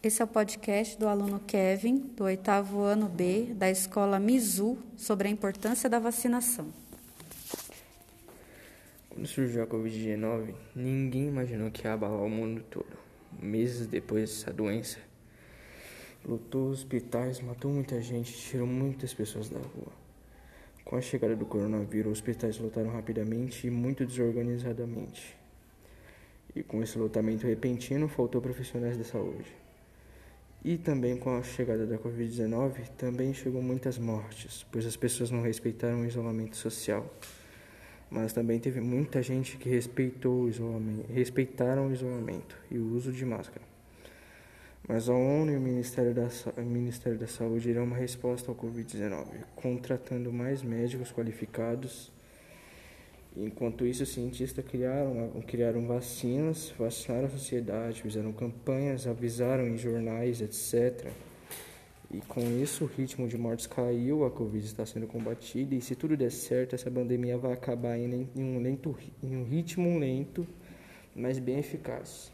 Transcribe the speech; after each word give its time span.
Esse 0.00 0.22
é 0.22 0.24
o 0.24 0.28
podcast 0.28 0.96
do 0.96 1.08
aluno 1.08 1.40
Kevin, 1.40 1.96
do 1.96 2.22
oitavo 2.22 2.82
ano 2.82 3.08
B, 3.08 3.52
da 3.56 3.68
escola 3.68 4.20
Mizu, 4.20 4.78
sobre 4.96 5.26
a 5.26 5.30
importância 5.30 5.90
da 5.90 5.98
vacinação. 5.98 6.72
Quando 9.10 9.26
surgiu 9.26 9.64
a 9.64 9.66
Covid-19, 9.66 10.54
ninguém 10.72 11.26
imaginou 11.26 11.68
que 11.72 11.84
ia 11.84 11.94
abalar 11.94 12.22
o 12.22 12.30
mundo 12.30 12.62
todo. 12.70 12.96
Meses 13.42 13.88
depois 13.88 14.30
dessa 14.30 14.52
doença, 14.52 14.98
lotou 16.24 16.70
hospitais, 16.70 17.40
matou 17.40 17.72
muita 17.72 18.00
gente, 18.00 18.32
tirou 18.32 18.68
muitas 18.68 19.12
pessoas 19.12 19.48
da 19.48 19.58
rua. 19.58 19.92
Com 20.84 20.94
a 20.94 21.00
chegada 21.00 21.34
do 21.34 21.44
coronavírus, 21.44 22.12
os 22.12 22.18
hospitais 22.20 22.56
lotaram 22.56 22.92
rapidamente 22.92 23.66
e 23.66 23.70
muito 23.70 24.06
desorganizadamente. 24.06 25.36
E 26.54 26.62
com 26.62 26.84
esse 26.84 26.96
lotamento 26.96 27.48
repentino, 27.48 28.06
faltou 28.06 28.40
profissionais 28.40 28.96
da 28.96 29.02
saúde. 29.02 29.67
E 30.64 30.76
também 30.76 31.16
com 31.16 31.36
a 31.36 31.42
chegada 31.42 31.86
da 31.86 31.96
Covid-19, 31.96 32.88
também 32.96 33.32
chegou 33.32 33.62
muitas 33.62 33.96
mortes, 33.96 34.66
pois 34.72 34.84
as 34.84 34.96
pessoas 34.96 35.30
não 35.30 35.40
respeitaram 35.40 36.00
o 36.00 36.06
isolamento 36.06 36.56
social. 36.56 37.08
Mas 38.10 38.32
também 38.32 38.58
teve 38.58 38.80
muita 38.80 39.22
gente 39.22 39.56
que 39.56 39.68
respeitou 39.68 40.44
o 40.44 40.48
isolamento, 40.48 41.12
respeitaram 41.12 41.88
o 41.88 41.92
isolamento 41.92 42.58
e 42.70 42.78
o 42.78 42.94
uso 42.94 43.12
de 43.12 43.24
máscara. 43.24 43.62
Mas 44.88 45.08
a 45.08 45.12
ONU 45.12 45.52
e 45.52 45.56
o 45.56 45.60
Ministério 45.60 46.14
da, 46.14 46.28
o 46.56 46.64
Ministério 46.64 47.18
da 47.18 47.26
Saúde 47.26 47.68
irão 47.68 47.84
uma 47.84 47.96
resposta 47.96 48.50
ao 48.50 48.56
Covid-19, 48.56 49.26
contratando 49.54 50.32
mais 50.32 50.62
médicos 50.62 51.12
qualificados 51.12 52.10
Enquanto 53.40 53.86
isso, 53.86 54.02
os 54.02 54.08
cientistas 54.08 54.64
criaram, 54.64 55.30
criaram 55.46 55.86
vacinas, 55.86 56.72
vacinaram 56.76 57.26
a 57.26 57.30
sociedade, 57.30 58.02
fizeram 58.02 58.32
campanhas, 58.32 59.06
avisaram 59.06 59.68
em 59.68 59.76
jornais, 59.76 60.40
etc. 60.40 61.08
E 62.10 62.20
com 62.22 62.40
isso, 62.60 62.84
o 62.84 62.86
ritmo 62.88 63.28
de 63.28 63.38
mortes 63.38 63.68
caiu, 63.68 64.24
a 64.24 64.30
Covid 64.30 64.64
está 64.66 64.84
sendo 64.84 65.06
combatida, 65.06 65.74
e 65.74 65.80
se 65.80 65.94
tudo 65.94 66.16
der 66.16 66.32
certo, 66.32 66.74
essa 66.74 66.90
pandemia 66.90 67.38
vai 67.38 67.52
acabar 67.52 67.96
em 67.96 68.28
um, 68.34 68.58
lento, 68.60 68.96
em 69.22 69.36
um 69.36 69.44
ritmo 69.44 69.96
lento, 69.98 70.44
mas 71.14 71.38
bem 71.38 71.58
eficaz. 71.58 72.32